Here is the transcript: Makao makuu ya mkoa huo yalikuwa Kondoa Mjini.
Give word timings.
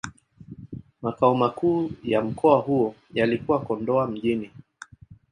Makao 1.01 1.35
makuu 1.35 1.91
ya 2.03 2.21
mkoa 2.21 2.59
huo 2.59 2.95
yalikuwa 3.13 3.59
Kondoa 3.61 4.07
Mjini. 4.07 4.51